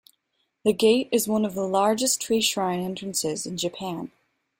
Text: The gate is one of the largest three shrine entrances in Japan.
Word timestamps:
The 0.65 0.73
gate 0.73 1.09
is 1.11 1.27
one 1.27 1.45
of 1.45 1.53
the 1.53 1.67
largest 1.67 2.23
three 2.23 2.41
shrine 2.41 2.79
entrances 2.79 3.45
in 3.45 3.55
Japan. 3.55 4.11